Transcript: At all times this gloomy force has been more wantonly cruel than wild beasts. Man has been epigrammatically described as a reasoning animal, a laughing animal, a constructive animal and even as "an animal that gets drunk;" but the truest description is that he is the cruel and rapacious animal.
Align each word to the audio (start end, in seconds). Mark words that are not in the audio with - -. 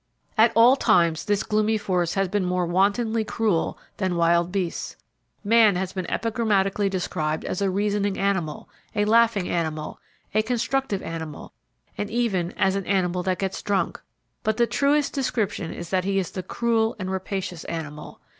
At 0.35 0.51
all 0.55 0.75
times 0.75 1.25
this 1.25 1.43
gloomy 1.43 1.77
force 1.77 2.15
has 2.15 2.27
been 2.27 2.43
more 2.43 2.65
wantonly 2.65 3.23
cruel 3.23 3.77
than 3.97 4.15
wild 4.15 4.51
beasts. 4.51 4.95
Man 5.43 5.75
has 5.75 5.93
been 5.93 6.07
epigrammatically 6.09 6.89
described 6.89 7.45
as 7.45 7.61
a 7.61 7.69
reasoning 7.69 8.17
animal, 8.17 8.67
a 8.95 9.05
laughing 9.05 9.47
animal, 9.47 9.99
a 10.33 10.41
constructive 10.41 11.03
animal 11.03 11.53
and 11.99 12.09
even 12.09 12.51
as 12.53 12.75
"an 12.75 12.87
animal 12.87 13.21
that 13.21 13.37
gets 13.37 13.61
drunk;" 13.61 14.01
but 14.41 14.57
the 14.57 14.65
truest 14.65 15.13
description 15.13 15.71
is 15.71 15.91
that 15.91 16.03
he 16.03 16.17
is 16.17 16.31
the 16.31 16.41
cruel 16.41 16.95
and 16.97 17.11
rapacious 17.11 17.63
animal. 17.65 18.19